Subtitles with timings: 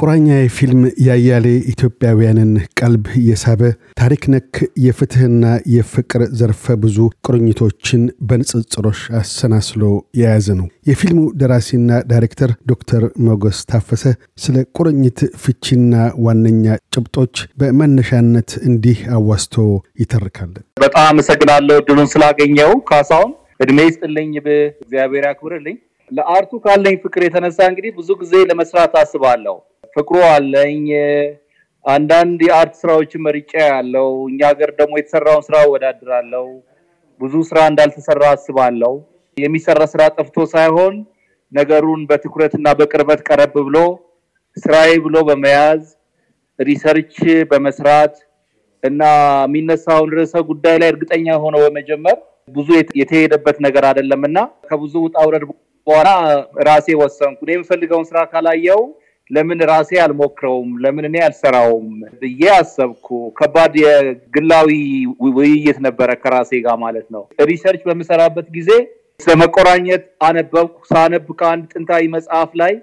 [0.00, 0.26] ቁራኛ
[0.56, 3.62] ፊልም ያያሌ ኢትዮጵያውያንን ቀልብ የሳበ
[4.00, 4.52] ታሪክ ነክ
[4.84, 5.42] የፍትህና
[5.72, 6.96] የፍቅር ዘርፈ ብዙ
[7.26, 9.82] ቁርኝቶችን በንጽጽሮች አሰናስሎ
[10.20, 14.04] የያዘ ነው። የፊልሙ ደራሲና ዳይሬክተር ዶክተር ሞገስ ታፈሰ
[14.44, 15.94] ስለ ቁርኝት ፍቺና
[16.26, 16.64] ዋነኛ
[16.94, 19.56] ጭብጦች በመነሻነት እንዲህ አዋስቶ
[20.02, 24.30] ይተርካል። በጣም አመሰግናለሁ እድሉን ስላገኘው ካሳሁን። እድሜ ይስጥልኝ፣
[24.82, 25.76] እግዚአብሔር ያክብርልኝ።
[26.10, 29.56] ለአርቱ ካለኝ ፍቅር የተነሳ እንግዲህ ብዙ ጊዜ ለመስራት አስባለሁ።
[29.96, 30.84] ፍቅሩ አለኝ።
[31.84, 36.46] አንዳንድ የአርት ስራዎችን መርጫ ያለው እኛ ሀገር ደግሞ የተሰራውን ስራ እወዳድራለሁ።
[37.20, 38.92] ብዙ ስራ እንዳልተሰራ አስባለሁ።
[39.36, 40.94] የሚሰራ ስራ ጠፍቶ ሳይሆን
[41.52, 43.78] ነገሩን በትኩረት እና በቅርበት ቀረብ ብሎ
[44.56, 45.82] ስራዬ ብሎ በመያዝ
[46.58, 47.14] research
[47.50, 48.14] በመስራት
[48.82, 49.02] እና
[49.44, 52.68] የሚነሳውን ርዕሰ ጉዳይ ላይ እርግጠኛ ሆኖ በመጀመር ብዙ
[53.00, 55.44] የተሄደበት ነገር አይደለም እና ከብዙ ውጣ ውረድ
[55.86, 56.08] በኋላ
[56.68, 58.80] ራሴ ወሰንኩ። እኔ የምፈልገውን ስራ ካላየው
[59.30, 60.70] ለምን ራሴ አልሞክረውም?
[60.82, 61.88] ለምን እኔ አልሰራውም
[62.20, 64.70] ብዬ አሰብኩ። ከባድ የግላዊ
[65.36, 68.70] ውይይት ነበረ ከራሴ ጋር ማለት ነው። research በምሰራበት ጊዜ
[69.20, 72.74] ስለ መቆራኘት አነበብኩ። ሳነብ ከአንድ ጥንታዊ መጽሐፍ ላይ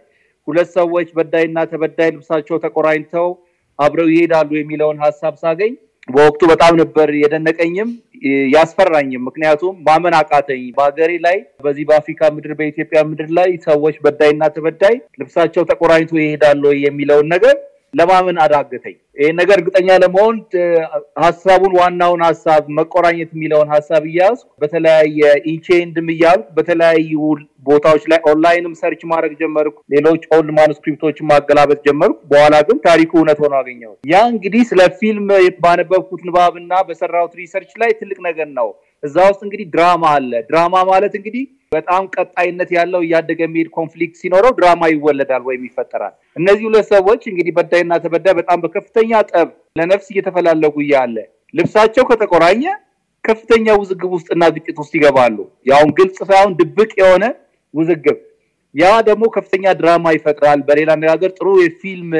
[0.47, 3.27] ሁለት ሰዎች በዳይና ተበዳይ ልብሳቸው ተቆራኝተው
[3.79, 5.73] አብረው ይሄዳሉ የሚለውን ሀሳብ ሳገኝ
[6.07, 7.89] በወቅቱ በጣም ነበር የደነቀኝም
[8.53, 14.95] ያስፈራኝም። ምክንያቱም ማመን አቃተኝ። በሀገሬ ላይ በዚህ በአፍሪካ ምድር በኢትዮጵያ ምድር ላይ ሰዎች በዳይና ተበዳይ
[15.21, 17.55] ልብሳቸው ተቆራኝቶ ይሄዳሉ የሚለውን ነገር
[17.93, 20.35] ለማመን አዳገተኝ። ይህ ነገር እርግጠኛ ለመሆን
[21.23, 25.19] ሀሳቡን ዋናውን ሀሳብ መቆራኘት የሚለውን ሀሳብ እያያዝኩ በተለያየ
[25.51, 27.13] ኢንቼንድም እያልኩ በተለያዩ
[27.67, 32.77] ቦታዎች ላይ online ም search ማድረግ ጀመርኩ። ሌሎች old manuscript ኦችን ማገላበጥ ጀመርኩ። በኋላ ግን
[32.85, 35.27] ታሪኩ እውነት ሆኖ አገኘሁት። ያ እንግዲህ ስለ ፊልም
[35.63, 38.69] ባነበብኩት ንባብና በሰራሁት research ላይ ትልቅ ነገር ነው።
[39.03, 44.51] እዛ ውስጥ እንግዲህ ድራማ አለ። ድራማ ማለት እንግዲህ በጣም ቀጣይነት ያለው እያደገ የሚሄድ conflict ሲኖረው
[44.57, 50.75] ድራማ ይወለዳል ወይም ይፈጠራል። እነዚህ ሁለት ሰዎች እንግዲህ በዳይና ተበዳይ በጣም በከፍተኛ ጠብ ለነፍስ እየተፈላለጉ
[50.85, 51.17] እያለ
[51.53, 52.63] ልብሳቸው ከተቆራኘ
[53.23, 55.37] ከፍተኛ ውዝግብ ውስጥና ግጭት ውስጥ ይገባሉ።
[55.69, 57.23] ያውም ግልጽ ሳይሆን ድብቅ የሆነ
[57.73, 58.17] ውዝግብ።
[58.75, 62.11] ያ ደግሞ ከፍተኛ ድራማ ይፈጥራል። በሌላ አነጋገር ጥሩ የፊልም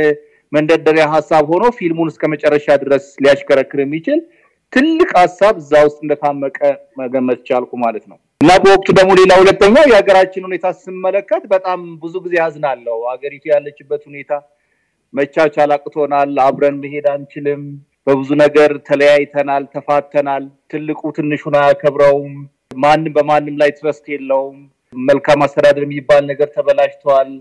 [0.51, 4.19] መንደርደሪያ ሀሳብ ሆኖ ፊልሙን እስከ መጨረሻ ድረስ ሊያሽከረክር የሚችል
[4.73, 6.57] ትልቅ ሀሳብ እዛ ውስጥ እንደታመቀ
[7.01, 12.33] መገመት ቻልኩ ማለት ነው። እና በወቅቱ ደግሞ ሌላ ሁለተኛው የሀገራችን ሁኔታ ስመለከት በጣም ብዙ ጊዜ
[12.39, 14.31] ያዝናለው። ሀገሪቱ ያለችበት ሁኔታ
[15.13, 17.61] መቻቻል አቅቶናል። አብረን መሄድ አንችልም።
[18.07, 22.35] በብዙ ነገር ተለያይተናል፣ ተፋተናል። ትልቁ ትንሹን አያከብረውም።
[22.77, 24.57] ማንም በማንም ላይ ትረስት የለውም።
[24.93, 27.31] መልካም አስተዳደር የሚባል ነገር ተበላሽተዋል።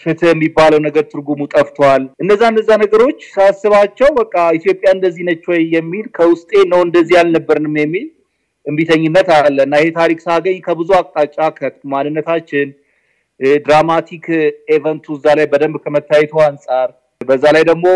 [0.00, 6.06] ፍትህ የሚባለው ነገር ትርጉሙ ጠፍቷል። እነዛ እነዛ ነገሮች ሳስባቸው በቃ ኢትዮጵያ እንደዚህ ነች ወይ የሚል
[6.16, 8.06] ከውስጤ ነው እንደዚህ አልነበርንም የሚል
[8.68, 12.68] እምቢተኝነት አለ እና ይሄ ታሪክ ሳገኝ ከብዙ አቅጣጫ ከማንነታችን
[13.64, 14.26] dramatic
[14.74, 16.88] event ኡ እዛ ላይ በደንብ ከመታየቱ አንጻር
[17.20, 17.86] በዛ ላይ ደግሞ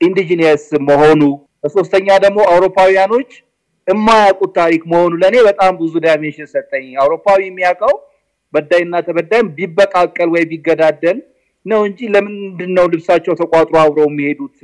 [0.00, 1.22] indigenous መሆኑ
[1.62, 3.30] በሶስተኛ ደግሞ አውሮፓውያኖች
[3.88, 7.94] የማያውቁት ታሪክ መሆኑ ለእኔ በጣም ብዙ dimension ሰጠኝ። አውሮፓዊ የሚያውቀው
[8.54, 11.18] በዳይና ተበዳይም ቢበቃቀል ወይ ቢገዳደል
[11.66, 14.58] ነው እንጂ ለምንድን ነው ልብሳቸው ተቋጥሮ አብረው የሚሄዱት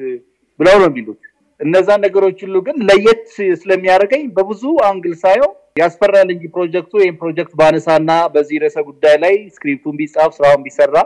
[0.61, 1.23] ብለው ነው የሚሉት።
[1.63, 3.25] እነዛ ነገሮች ሁሉ ግን ለየት
[3.61, 5.51] ስለሚያደርገኝ በብዙ angle ሳየው
[5.81, 10.97] ያስፈራል እንጂ ፕሮጀክቱ ወይም ፕሮጀክት ባነሳና በዚህ ርዕሰ ጉዳይ ላይ script ኡን ቢጻፍ ስራውን ቢሰራ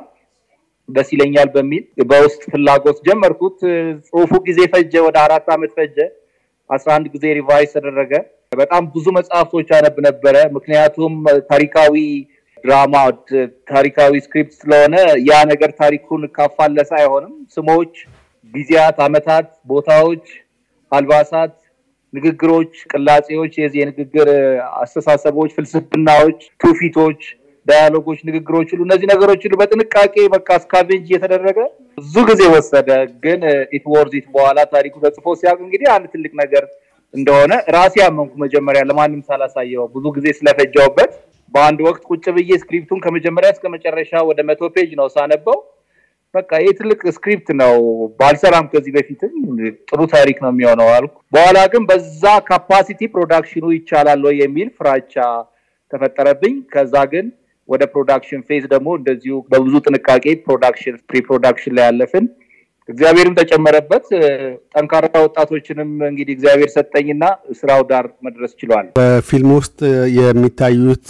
[0.89, 3.57] ደስ ይለኛል በሚል በውስጥ ፍላጎት ጀመርኩት።
[4.09, 5.97] ጽሁፉ ጊዜ ፈጀ፣ ወደ አራት ዓመት ፈጀ።
[6.71, 8.13] አስራ አንድ ጊዜ revise ተደረገ።
[8.53, 11.15] በጣም ብዙ መጽሐፍቶች አነብ ነበረ። ምክንያቱም
[11.51, 11.95] ታሪካዊ
[12.65, 12.95] ድራማ
[13.71, 14.95] ታሪካዊ script ስለሆነ
[15.29, 17.93] ያ ነገር ታሪኩን ካፋለሰ አይሆንም። ስሞች፣
[18.55, 20.25] ጊዜያት፣ አመታት፣ ቦታዎች፣
[20.97, 21.53] አልባሳት፣
[22.13, 24.29] ንግግሮች፣ ቅላጼዎች፣ የዚህ የንግግር
[24.83, 27.21] አስተሳሰቦች፣ ፍልስፍናዎች፣ ትውፊቶች፣
[27.67, 31.59] dialogue ኦች፣ ንግግሮች ሁሉ እነዚህ ነገሮች ሁሉ በጥንቃቄ በቃ scavenge እየተደረገ
[31.99, 32.89] ብዙ ጊዜ ወሰደ።
[33.25, 33.41] ግን
[33.77, 36.65] it worth it በኋላ ታሪኩ ተጽፎ ሲያውቅ እንግዲህ አንድ ትልቅ ነገር
[37.15, 41.13] እንደሆነ ራሴ ያመንኩ መጀመሪያ ለማንም ሳላሳየው ብዙ ጊዜ ስለፈጃውበት
[41.55, 45.59] በአንድ ወቅት ቁጭ ብዬ script ኡን ከመጀመሪያ እስከ መጨረሻ ወደ መቶ page ነው ሳነበው።
[46.37, 47.75] በቃ ትልቅ script ነው፣
[48.21, 49.35] ባልሰራም ከዚህ በፊትም
[49.89, 55.15] ጥሩ ታሪክ ነው የሚሆነው አልኩ። በኋላ ግን በዛ capacity production ኡ ይቻላል ወይ የሚል ፍራቻ
[55.93, 57.27] ተፈጠረብኝ። ከዛ ግን
[57.69, 62.27] ወደ production phase ደግሞ እንደዚሁ በብዙ ጥንቃቄ production pre production ላይ ያለፍን።
[62.89, 64.05] እግዚአብሔርም ተጨመረበት።
[64.75, 67.25] ጠንካራ ወጣቶችንም እንግዲህ እግዚአብሔር ሰጠኝና
[67.59, 69.79] ስራው ዳር መድረስ ችሏል። በፊልም ውስጥ
[70.19, 71.09] የሚታዩት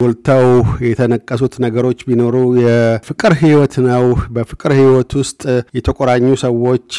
[0.00, 0.46] ጎልተው
[0.88, 4.04] የተነቀሱት ነገሮች ቢኖሩ የፍቅር ህይወት ነው።
[4.36, 5.42] በፍቅር ህይወት ውስጥ
[5.78, 6.90] የተቆራኙ ሰዎች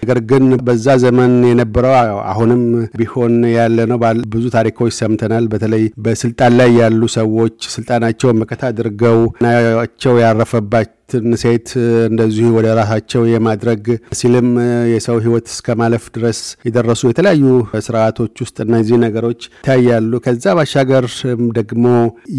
[0.00, 1.94] ነገር ግን በዛ ዘመን የነበረው
[2.32, 2.62] አሁንም
[2.96, 3.98] ቢሆን ያለ ነው።
[4.34, 10.92] ብዙ ታሪኮች ሰምተናል። በተለይ በስልጣን ላይ ያሉ ሰዎች ስልጣናቸውን መከታ አድርገው ናቸው ያረፈባቸው
[11.40, 11.68] ሴት
[12.08, 13.84] እንደዚሁ ወደ ራሳቸው የማድረግ
[14.18, 14.48] ሲልም
[14.92, 17.44] የሰው ህይወት እስከ ማለፍ ድረስ የደረሱ የተለያዩ
[17.86, 21.06] ስርዓቶች ውስጥ እነዚህ ነገሮች ይታያሉ። ከዛ ባሻገር
[21.58, 21.84] ደግሞ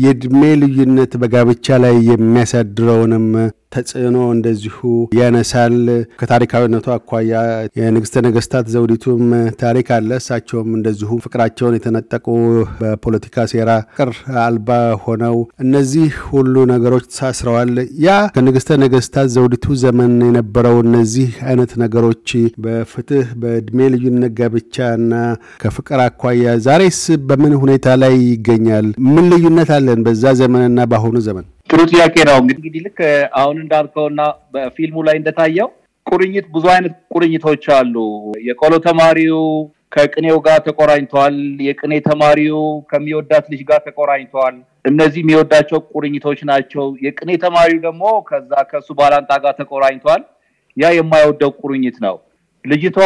[0.02, 3.28] የእድሜ ልዩነት በጋብቻ ላይ የሚያሳድረውንም
[3.72, 4.78] ተጽዕኖ እንደዚሁ
[5.18, 5.76] ያነሳል።
[6.20, 7.34] ከታሪካዊነቱ አኳያ
[7.80, 9.24] የንግስተ ነገስታት ዘውዲቱም
[9.62, 12.26] ታሪክ አለ። እሳቸውም እንደዚሁ ፍቅራቸውን የተነጠቁ
[12.80, 14.12] በፖለቲካ ሴራ ፍቅር
[14.44, 14.70] አልባ
[15.04, 15.36] ሆነው
[15.66, 17.74] እነዚህ ሁሉ ነገሮች ተሳስረዋል።
[18.06, 22.30] ያ ከንግስተ ነገስታት ዘውዲቱ ዘመን የነበረው እነዚህ አይነት ነገሮች
[22.64, 25.14] በፍትህ በእድሜ ልዩነት ጋብቻ እና
[25.62, 26.36] ከፍቅር አኳያ
[26.68, 28.88] ዛሬስ በምን ሁኔታ ላይ ይገኛል?
[29.08, 31.46] ምን ልዩነት አለን በዛ ዘመንና በአሁኑ ዘመን?
[31.70, 33.00] ጥሩ ጥያቄ ነው። እንግዲህ ልክ
[33.40, 34.22] አሁን እንዳልከውና
[34.54, 35.70] በፊልሙ ላይ እንደታየው
[36.08, 37.96] ቁርኝት ብዙ አይነት ቁርኝቶች አሉ።
[38.48, 39.42] የቆሎ ተማሪው
[39.92, 41.36] ከቅኔው ጋር ተቆራኝተዋል።
[41.68, 42.60] የቅኔ ተማሪው
[42.92, 44.56] ከሚወዳት ልጅ ጋር ተቆራኝተዋል።
[44.86, 50.24] እነዚህ የሚወዳቸው ቁርኝቶች ናቸው። የቅኔ ተማሪው ደግሞ ከዛ ከሱ ባላንጣ ጋር ተቆራኝተዋል።
[50.78, 52.16] ያ የማይወደው ቁርኝት ነው።
[52.66, 52.98] ልጅቷ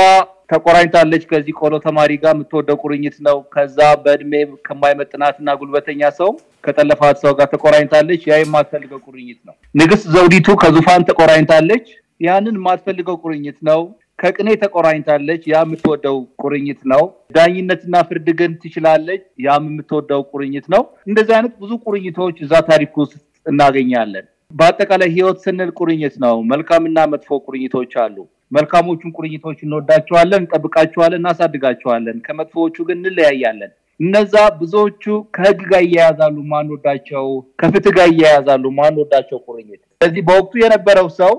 [0.51, 4.33] ተቆራኝታለች ከዚህ ቆሎ ተማሪ ጋር የምትወደው ቁርኝት ነው። ከዛ በእድሜ
[4.67, 6.29] ከማይመጥናትና ጉልበተኛ ሰው
[6.63, 11.85] ከጠለፋት ሰው ጋር ተቆራኝታለች። ያ የማትፈልገው ቁርኝት ነው። ንግስት ዘውዲቱ ከዙፋን ተቆራኝታለች።
[12.21, 13.79] ያንን የማትፈልገው ቁርኝት ነው።
[14.19, 17.03] ከቅኔ ተቆራኝታለች። ያ የምትወደው ቁርኝት ነው።
[17.37, 23.15] ዳኝነትና ፍርድ ግን ትችላለች። ያም የምትወደው ቁርኝት ነው። እንደዚህ አይነት ብዙ ቁርኝቶች እዛ ታሪክ ውስጥ
[23.45, 28.17] እናገኛለን። በአጠቃላይ ህይወት ስንል ቁርኝት ነው። መልካምና መጥፎ ቁርኝቶች አሉ።
[28.51, 35.03] መልካሞቹን ቁርኝቶች እንወዳቸዋለን፣ እንጠብቃቸዋለን፣ እናሳድጋቸዋለን። ከመጥፎዎቹ ግን እንለያያለን። እነዛ ብዙዎቹ
[35.35, 37.25] ከህግ ጋር እያያዛሉ ማንወዳቸው፣
[37.61, 41.33] ከፍትህ ጋር እያያዛሉ ማንወዳቸው ቁርኝት። ስለዚህ በወቅቱ የነበረው ሰው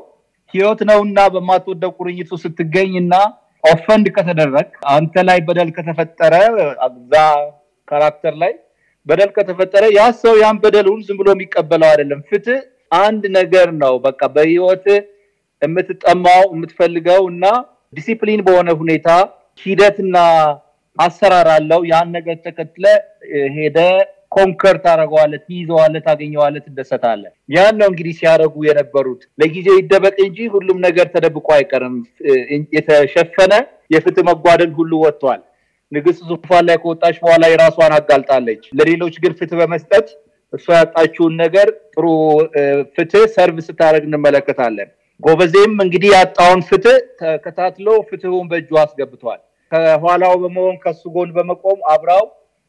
[0.54, 3.14] ህይወት ነውና በማትወደው ቁርኝቱ ስትገኝና
[3.64, 6.34] offend ከተደረግ አንተ ላይ በደል ከተፈጠረ
[6.86, 7.12] እዛ
[7.88, 8.52] character ላይ
[9.06, 12.60] በደል ከተፈጠረ ያ ሰው ያን በደሉን ዝም ብሎ የሚቀበለው አይደለም። ፍትህ
[12.98, 14.86] አንድ ነገር ነው። በቃ በህይወት
[15.62, 17.44] የምትጠማው የምትፈልገው እና
[17.92, 19.08] ዲሲፕሊን በሆነ ሁኔታ
[19.60, 20.16] ሂደትና
[20.96, 22.84] አሰራር አለው። ያን ነገር ተከትለ
[23.56, 23.78] ሄደ
[24.34, 27.22] conquer ታደረገዋለ፣ ትይዘዋለ፣ ታገኘዋለ፣ ትደሰታለ።
[27.54, 31.96] ያን ነው እንግዲህ ሲያደርጉ የነበሩት። ለጊዜው ይደበቅ እንጂ ሁሉም ነገር ተደብቆ አይቀርም።
[32.76, 33.52] የተሸፈነ
[33.94, 35.40] የፍትህ መጓደል ሁሉ ወጥቷል።
[35.92, 40.06] ንግስት ዙፋን ላይ ከወጣች በኋላ የራሷን አጋልጣለች። ለሌሎች ግን ፍትህ በመስጠት
[40.52, 42.06] እሷ ያጣችውን ነገር ጥሩ
[42.96, 44.88] ፍትህ ሰርቭ ስታደርግ እንመለከታለን።
[45.22, 49.40] ጎበዜም እንግዲህ ያጣውን ፍትህ ተከታትሎ ፍትሁን በእጁ አስገብቷል።
[49.72, 52.24] ከኋላው በመሆን ከሱ ጎን በመቆም አብራው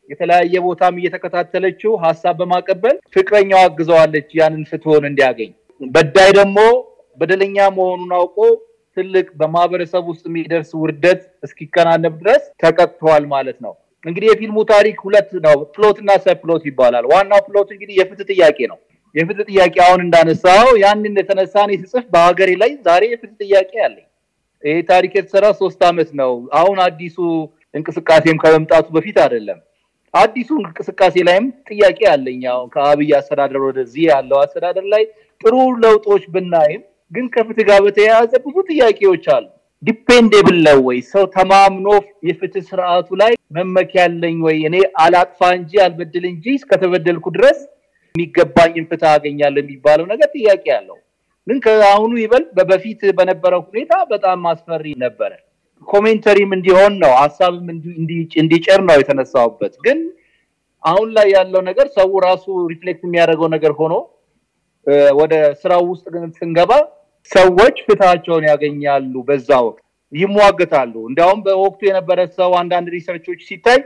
[0.10, 5.52] የተለያየ ቦታም እየተከታተለችው ሀሳብ በማቀበል ፍቅረኛው አግዘዋለች ያንን ፍትሆን እንዲያገኝ።
[5.82, 6.58] በዳይ ደግሞ
[7.20, 8.38] በደለኛ መሆኑን አውቆ
[8.98, 13.74] ትልቅ በማህበረሰብ ውስጥ የሚደርስ ውርደት እስኪከናነብ ድረስ ተቀጥተዋል ማለት ነው።
[14.04, 18.80] እንግዲህ የፊልሙ ታሪክ ሁለት ነው፣ ፕሎት እና ሰፕሎት ይባላል። ዋናው ፕሎት እንግዲህ የፍትህ ጥያቄ ነው።
[19.16, 24.06] የፍትህ ጥያቄ አሁን እንዳነሳው ያንን የተነሳን ስጽፍ በሀገሬ ላይ ዛሬ የፍትህ ጥያቄ አለኝ።
[24.64, 27.18] ይህ ታሪክ የተሰራ ሶስት ዓመት ነው። አሁን አዲሱ
[27.78, 29.60] እንቅስቃሴም ከመምጣቱ በፊት አይደለም።
[30.14, 35.04] አዲሱ እንቅስቃሴ ላይም ጥያቄ አለኝ። አሁን ከአብይ አስተዳደር ወደዚህ ያለው አስተዳደር ላይ
[35.42, 36.82] ጥሩ ለውጦች ብናይም
[37.12, 39.46] ግን ከፍትህ ጋር በተያያዘ ብዙ ጥያቄዎች አሉ።
[39.84, 40.98] dependable ነው ወይ?
[41.12, 41.88] ሰው ተማምኖ
[42.28, 44.58] የፍትህ ስርዓቱ ላይ መመኪያ ያለኝ ወይ?
[44.70, 47.60] እኔ አላጥፋ እንጂ አልበድል እንጂ እስከተበደልኩ ድረስ
[48.16, 50.98] የሚገባኝን ፍትህ አገኛለሁ የሚባለው ነገር ጥያቄ አለው።
[51.48, 55.32] ግን ከአሁኑ ይበልጥ በፊት በነበረው ሁኔታ በጣም አስፈሪ ነበረ።
[55.88, 57.66] commentary ም እንዲሆን ነው ሀሳብም
[58.40, 60.00] እንዲጨር ነው የተነሳውበት። ግን
[60.84, 63.94] አሁን ላይ ያለው ነገር ሰው ራሱ reflect የሚያደርገው ነገር ሆኖ
[65.20, 66.06] ወደ ስራው ውስጥ
[66.38, 66.72] ስንገባ
[67.32, 69.82] ሰዎች ፍትሃቸውን ያገኛሉ። በዛ ወቅት
[70.14, 73.80] ይሟገታሉ። እንዲያውም በወቅቱ የነበረ ሰው አንዳንድ research ኦች ሲታይ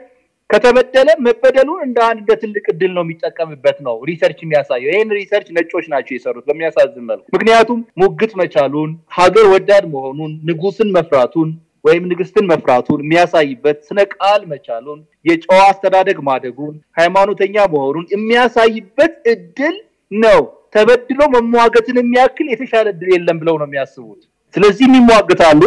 [0.49, 6.13] ከተበደለ መበደሉን እንደ አንድ ትልቅ እድል ነው የሚጠቀምበት ነው research የሚያሳየው። ይህን research ነጮች ናቸው
[6.15, 11.49] የሰሩት በሚያሳዝን መልኩ። ምክንያቱም ሙግት መቻሉን፣ ሀገር ወዳድ መሆኑን፣ ንጉስን መፍራቱን
[11.85, 19.75] ወይም ንግስትን መፍራቱን የሚያሳይበት ስነ ቃል መቻሉን፣ የጨዋ አስተዳደግ ማደጉን፣ ሃይማኖተኛ መሆኑን የሚያሳይበት እድል
[20.11, 20.41] ነው።
[20.75, 24.21] ተበድሎ መሟገትን የሚያክል የተሻለ እድል የለም ብለው ነው የሚያስቡት።
[24.53, 25.61] ስለዚህም ይሟገታሉ።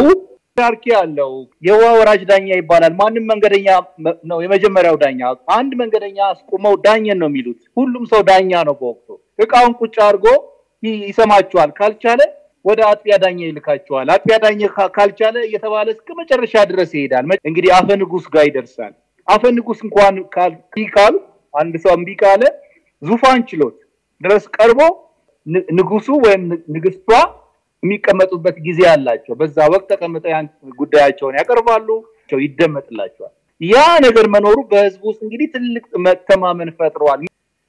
[0.61, 1.31] ሂራርኪ አለው።
[1.67, 3.67] የውሃ ወራጅ ዳኛ ይባላል። ማንም መንገደኛ
[4.29, 5.19] ነው የመጀመሪያው ዳኛ።
[5.55, 9.07] አንድ መንገደኛ አስቁመው ዳኘን ነው የሚሉት። ሁሉም ሰው ዳኛ ነው። በወቅቱ
[9.39, 10.25] እቃውን ቁጭ አድርጎ
[11.07, 12.21] ይሰማቸዋል። ካልቻለ
[12.65, 14.61] ወደ አጥቢያ ዳኛ ይልካቸዋል። አጥቢያ ዳኛ
[14.97, 18.93] ካልቻለ እየተባለ እስከ መጨረሻ ድረስ ይሄዳል። እንግዲህ አፈ ንጉስ ጋር ይደርሳል።
[19.27, 20.15] አፈ ንጉስ እንኳን
[20.95, 21.13] ካሉ
[21.53, 22.43] አንድ ሰው እምቢ ካለ
[23.01, 23.77] ዙፋን ችሎት
[24.21, 24.79] ድረስ ቀርቦ
[25.77, 26.43] ንጉሱ ወይም
[26.75, 27.09] ንግስቷ
[27.83, 30.47] የሚቀመጡበት ጊዜ አላቸው። በዛ ወቅት ተቀምጠው ያን
[30.81, 31.87] ጉዳያቸውን ያቀርባሉ፣
[32.41, 37.21] ይደመጥላቸዋል። ያ ነገር መኖሩ በህዝቡ ውስጥ እንግዲህ ትልቅ መተማመን ፈጥሯል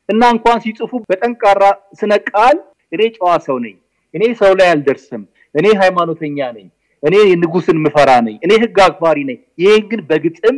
[0.08, 1.62] እና እንኳን ሲጽፉ በጠንካራ
[2.00, 2.56] ስነ ቃል
[2.92, 3.74] እኔ ጨዋ ሰው ነኝ፣
[4.14, 5.22] እኔ ሰው ላይ አልደርስም፣
[5.54, 6.68] እኔ ሃይማኖተኛ ነኝ፣
[7.02, 10.56] እኔ ንጉስን ምፈራ ነኝ፣ እኔ ህግ አክባሪ ነኝ። ይሄን ግን በግጥም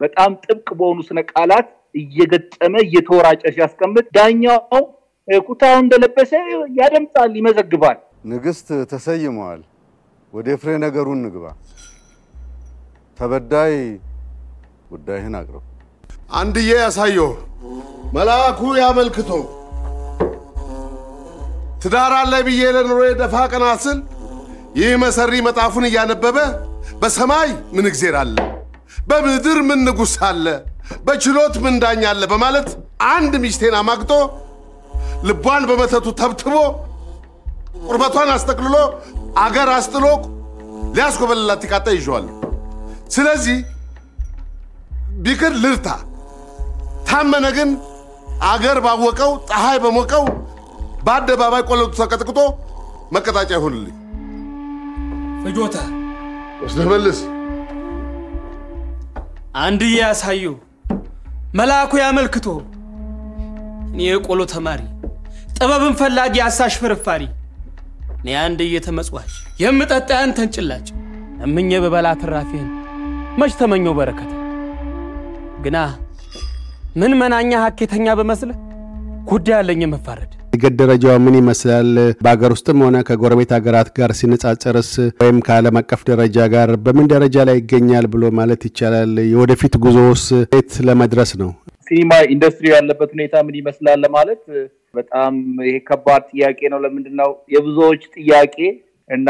[0.00, 4.58] በጣም ጥብቅ በሆኑ ስነ ቃላት እየገጠመ እየተወራጨ ሲያስቀምጥ ዳኛው
[5.44, 6.32] ኩታውን እንደለበሰ
[6.78, 9.60] ያደምጣል፣ ይመዘግባል። ንግስት ተሰይመዋል።
[10.32, 11.44] ወደ ፍሬ ነገሩን ንግባ።
[13.18, 13.74] ተበዳይ
[14.92, 15.64] ጉዳይህን አቅርብ።
[16.38, 17.30] አንድዬ ያሳየው
[18.16, 19.30] መልአኩ ያመልክቶ
[21.82, 23.98] ትዳር አለ ብዬ ለኑሮ ደፋ ቀና ስል
[24.80, 26.36] ይህ መሰሪ መጣፉን እያነበበ
[27.00, 28.36] በሰማይ ምን እግዜር አለ፣
[29.08, 30.46] በምድር ምን ንጉሥ አለ፣
[31.06, 32.68] በችሎት ምን ዳኛ አለ በማለት
[33.10, 34.12] አንድ ሚስቴን አማግጦ
[35.28, 36.54] ልቧን በመተቱ ተብትቦ
[37.72, 38.76] ቁርበቷን አስጠቅልሎ
[39.44, 40.04] አገር አስጥሎ
[40.96, 42.34] ሊያስኮበልላት ይቃጣ ይዤዋለሁ።
[43.10, 43.58] ስለዚህ
[45.24, 45.86] ቢክር ልርታ፣
[47.08, 47.70] ታመነ ግን
[48.50, 50.24] አገር ባወቀው ፀሐይ በሞቀው
[51.06, 52.38] በአደባባይ ቆለቱ ተቀጥቅጦ
[53.14, 53.96] መቀጣጫ ይሆንልኝ።
[55.42, 55.76] ፍጆታ
[56.62, 57.20] ወስደህ መልስ።
[59.62, 60.44] አንድዬ ያሳዩ
[61.54, 62.46] መልአኩ ያመልክቶ
[63.90, 64.80] እኔ የቆሎ ተማሪ
[65.56, 67.22] ጥበብን ፈላጊ አሳሽ ፍርፋሪ
[68.22, 70.86] እኔ አንድዬ ተመጽዋች የምጠጣ ያንተን ጭላጭ
[71.46, 72.68] እምኜ በበላ ትራፊህን
[73.40, 74.30] መች ተመኘው በረከት
[75.64, 75.78] ግና
[77.00, 78.58] ምን መናኛ ሀኬተኛ በመስልህ
[79.30, 81.90] ጉዳይ አለኝ የመፋረድ እድገት ደረጃው ምን ይመስላል?
[82.24, 84.90] በሀገር ውስጥም ሆነ ከጎረቤት ሀገራት ጋር ሲነጻጸርስ
[85.22, 89.14] ወይም ከዓለም አቀፍ ደረጃ ጋር በምን ደረጃ ላይ ይገኛል ብሎ ማለት ይቻላል?
[89.32, 90.24] የወደፊት ጉዞውስ
[90.54, 91.50] የት ለመድረስ ነው?
[91.92, 94.42] ሲኒማ ኢንዱስትሪ ያለበት ሁኔታ ምን ይመስላል ለማለት
[94.94, 95.32] በጣም
[95.64, 98.56] ይሄ ከባድ ጥያቄ ነው። ለምንድን ነው የብዙዎች ጥያቄ
[99.10, 99.28] እና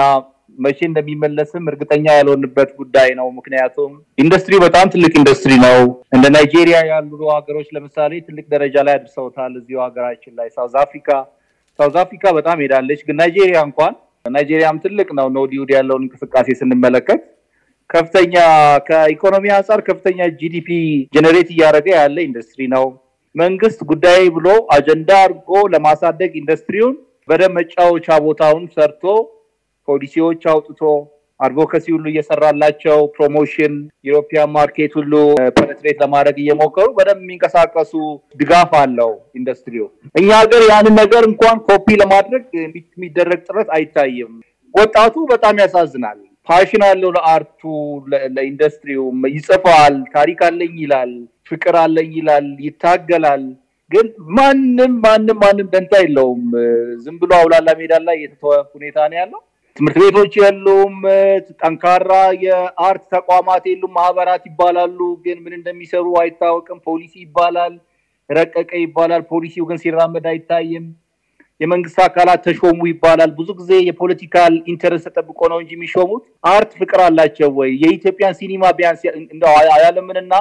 [0.59, 5.79] መቼ እንደሚመለስም እርግጠኛ ያልሆንበት ጉዳይ ነው። ምክንያቱም ኢንዱስትሪ በጣም ትልቅ ኢንዱስትሪ ነው።
[6.17, 11.09] እንደ ናይጄሪያ ያሉ ሀገሮች ለምሳሌ ትልቅ ደረጃ ላይ አድርሰውታል። እዚሁ ሀገራችን ላይ ሳውዝ አፍሪካ
[11.79, 13.95] ሳውዝ አፍሪካ በጣም ሄዳለች። ግን ናይጄሪያ እንኳን
[14.31, 17.23] ናይጄሪያም ትልቅ ነው። ኖሊውድ ያለውን እንቅስቃሴ ስንመለከት
[17.95, 18.35] ከፍተኛ
[18.87, 20.69] ከኢኮኖሚ አንጻር ከፍተኛ GDP
[21.15, 22.85] generate እያደረገ ያለ ኢንዱስትሪ ነው።
[23.35, 26.95] መንግስት ጉዳይ ብሎ አጀንዳ አድርጎ ለማሳደግ ኢንዱስትሪውን
[27.29, 29.05] በደንብ መጫወቻ ቦታውን ሰርቶ
[29.89, 30.81] ፖሊሲዎች አውጥቶ
[31.41, 33.73] advocacy ሁሉ እየሰራላቸው promotion
[34.09, 35.13] European market ሁሉ
[35.57, 37.93] penetrate ለማድረግ እየሞከሩ በደንብ የሚንቀሳቀሱ
[38.41, 44.35] ድጋፍ አለው ኢንዱስትሪው። እኛ ሀገር ያንን ነገር እንኳን ኮፒ ለማድረግ የሚደረግ ጥረት አይታይም።
[44.75, 47.61] ወጣቱ በጣም ያሳዝናል። passion አለው ለ art ኡ
[48.35, 49.03] ለኢንዱስትሪው፣
[49.35, 51.13] ይጽፋል፣ ታሪክ አለኝ ይላል፣
[51.51, 53.45] ፍቅር አለኝ ይላል፣ ይታገላል።
[53.91, 54.07] ግን
[54.37, 56.45] ማንም ማንም ማንም ደንታ የለውም።
[57.03, 59.41] ዝም ብሎ አውላላ ሜዳ ላይ የተተወ ሁኔታ ነው ያለው።
[59.77, 60.95] ትምህርት ቤቶች የሉም።
[61.61, 62.11] ጠንካራ
[62.45, 67.75] የ art ተቋማት የሉም። ማህበራት ይባላሉ፣ ግን ምን እንደሚሰሩ አይታወቅም። ፖሊሲ ይባላል፣
[68.31, 70.87] ረቀቀ ይባላል። ፖሊሲው ግን ሲራመድ አይታይም።
[71.63, 77.01] የመንግስት አካላት ተሾሙ ይባላል። ብዙ ጊዜ የ political interest ተጠብቆ ነው እንጂ የሚሾሙት art ፍቅር
[77.07, 77.71] አላቸው ወይ?
[77.83, 79.03] የኢትዮጵያን ሲኒማ ቢያንስ
[79.85, 80.35] ያለምንና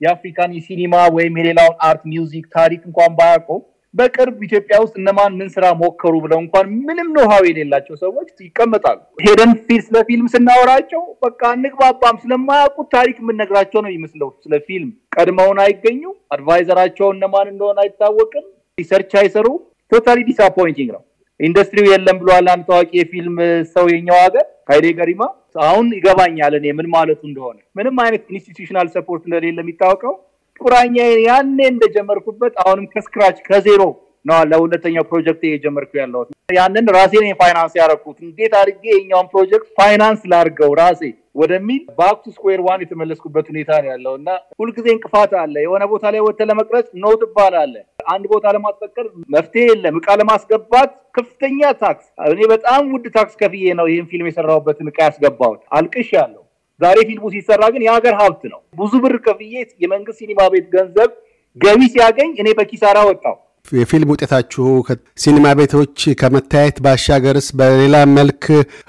[0.00, 3.62] የአፍሪካን የሲኒማ ወይም የሌላውን art music ታሪክ እንኳን ባያውቁም
[3.94, 9.52] በቅርብ ኢትዮጵያ ውስጥ እነማን ምን ስራ ሞከሩ ብለው እንኳን ምንም know-how የሌላቸው ሰዎች ይቀመጣሉ። ሄደን
[9.84, 16.02] ስለ ፊልም ስናወራቸው በቃ እንግባባም ስለማያውቁት ታሪክ የምንነግራቸው ነው ይመስለው። ስለ ፊልም ቀድመውን አይገኙ፣
[16.36, 18.46] adviser ኣቸው እነማን እንደሆነ አይታወቅም፣
[18.78, 19.46] research አይሰሩ።
[19.92, 21.02] totally disappointing ነው።
[21.40, 23.36] ኢንዱስትሪው የለም ብሏል አንድ ታዋቂ የፊልም
[23.74, 25.22] ሰው የኛው ሀገር ሀይሌ ገሪማ።
[25.64, 30.14] አሁን ይገባኛል እኔ ምን ማለቱ እንደሆነ። ምንም አይነት institutional support እንደሌለ የሚታወቀው
[30.60, 33.82] ቁራኛ ያኔ እንደጀመርኩበት አሁንም ከ scratch ከዜሮ
[34.24, 40.72] ነው ለሁለተኛው ፕሮጀክት እየጀመርኩ ያለሁት። ያንን ራሴን ፋይናንስ ያደረኩት እንዴት አድርጌ የኛውን ፕሮጀክት ፋይናንስ ላድርገው
[40.80, 41.02] ራሴ
[41.34, 44.28] ወደሚል back to square one የተመለስኩበት ሁኔታ ነው ያለው እና
[44.60, 49.96] ሁልጊዜ እንቅፋት አለ። የሆነ ቦታ ላይ ወጥተህ ለመቅረጽ no ትባላለህ። አንድ ቦታ ለማስፈቀድ መፍትሄ የለም።
[50.00, 55.62] እቃ ለማስገባት ከፍተኛ ታክስ። እኔ በጣም ውድ ታክስ ከፍዬ ነው ይህን ፊልም የሰራሁበትን እቃ ያስገባሁት።
[55.78, 56.42] አልቅሽ ያለው
[56.80, 61.10] ዛሬ ፊልሙ ሲሰራ ግን የሀገር ሀብት ነው። ብዙ ብር ከፍዬ የመንግስት ሲኒማ ቤት ገንዘብ
[61.56, 63.36] ገቢ ሲያገኝ እኔ በኪሳራ ወጣው።
[63.72, 64.64] የፊልም ውጤታችሁ
[65.22, 68.42] ሲኒማ ቤቶች ከመታየት ባሻገርስ በሌላ መልክ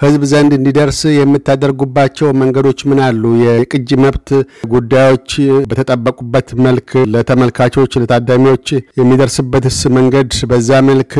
[0.04, 3.22] ህዝብ ዘንድ እንዲደርስ የምታደርጉባቸው መንገዶች ምን አሉ?
[3.44, 4.30] የቅጂ መብት
[4.74, 5.30] ጉዳዮች
[5.70, 8.66] በተጠበቁበት መልክ ለተመልካቾች ለታዳሚዎች
[9.00, 11.14] የሚደርስበትስ መንገድ በዛ መልክ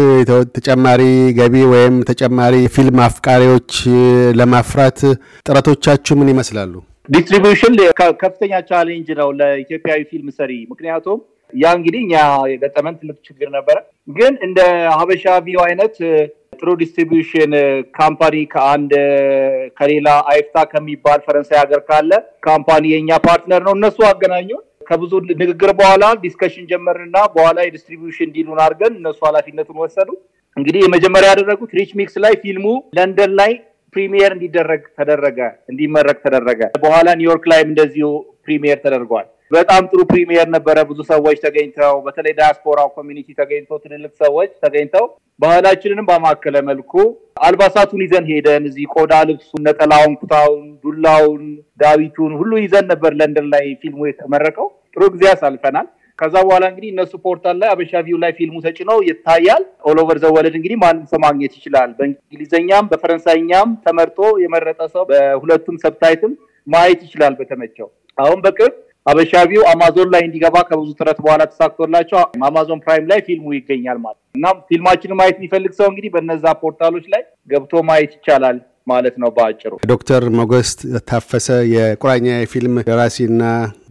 [0.57, 1.03] ተጨማሪ
[1.39, 3.73] ገቢ ወይም ተጨማሪ ፊልም አፍቃሪዎች
[4.41, 5.01] ለማፍራት
[5.49, 6.75] ጥረቶቻችሁ ምን ይመስላሉ?
[7.09, 7.75] distribution
[8.21, 11.19] ከፍተኛ challenge ነው ለኢትዮጵያዊ ፊልም ሰሪ። ምክንያቱም
[11.53, 12.15] ያ እንግዲህ እኛ
[12.53, 13.77] የገጠመን ትልቅ ችግር ነበረ።
[14.09, 14.61] ግን እንደ
[14.95, 15.97] ሀበሻ ቪው አይነት
[16.59, 17.53] ጥሩ distribution
[17.97, 18.93] company ከአንድ
[19.79, 22.11] ከሌላ አይፍታ ከሚባል ፈረንሳይ ሀገር ካለ
[22.47, 24.51] company የእኛ partner ነው። እነሱ አገናኙ።
[24.89, 30.09] ከብዙ ንግግር በኋላ discussion ጀመርንና በኋላ የ distribution deal ኡን አድርገን እነሱ ኃላፊነቱን ወሰዱ።
[30.57, 33.53] እንግዲህ የመጀመሪያ ያደረጉት ሪች ሚክስ ላይ ፊልሙ ለንደን ላይ
[33.95, 35.39] premiere እንዲደረግ ተደረገ፣
[35.71, 38.09] እንዲመረቅ ተደረገ። በኋላ ኒውዮርክ ላይም እንደዚሁ
[38.47, 44.51] premiere ተደርጓል። በጣም ጥሩ premiere ነበረ። ብዙ ሰዎች ተገኝተው በተለይ ዳያስፖራው community ተገኝተው ትልልቅ ሰዎች
[44.65, 45.05] ተገኝተው
[45.41, 46.93] ባህላችንንም ባማከለ መልኩ
[47.47, 51.45] አልባሳቱን ይዘን ሄደን እዚህ ቆዳ ልብሱን፣ ነጠላውን፣ ኩታውን፣ ዱላውን፣
[51.83, 55.87] ዳዊቱን ሁሉ ይዘን ነበር ለንደን ላይ ፊልሙ የተመረቀው። ጥሩ ጊዜ አሳልፈናል።
[56.19, 60.35] ከዛ በኋላ እንግዲህ እነሱ portal ላይ ሀበሻ ቪው ላይ ፊልሙ ተጭኖ ይታያል። all over the
[60.35, 66.33] world እንግዲህ ማንም ሰው ማግኘት ይችላል። በእንግሊዝኛም በፈረንሳይኛም ተመርጦ የመረጠ ሰው በሁለቱም subtitle ም
[66.67, 67.89] ማየት ይችላል በተመቸው።
[68.19, 68.75] አሁን በቅርብ
[69.07, 74.21] ሀበሻ ቪው አማዞን ላይ እንዲገባ ከብዙ ጥረት በኋላ ተሳክቶላቸው አማዞን ፕራይም ላይ ፊልሙ ይገኛል ማለት
[74.39, 79.31] እና ፊልማችንን ማየት የሚፈልግ ሰው እንግዲህ በነዛ portal ኦች ላይ ገብቶ ማየት ይቻላል ማለት ነው
[79.37, 80.69] በአጭሩ። ዶክተር ሞገስ
[81.09, 83.43] ታፈሰ የቁራኛ የፊልም ደራሲና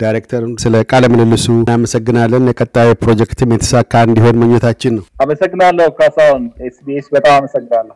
[0.03, 7.35] ዳይሬክተር፣ ስለ ቃለ ምልልሱ እናመሰግናለን። የቀጣዩ ፕሮጀክትም የተሳካ እንዲሆን ምኞታችን ነው። አመሰግናለሁ ካሳሁን። ኤስቢኤስ በጣም
[7.39, 7.95] አመሰግናለሁ።